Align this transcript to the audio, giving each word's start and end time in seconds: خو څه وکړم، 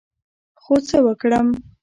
خو 0.61 0.75
څه 0.87 0.97
وکړم، 1.05 1.47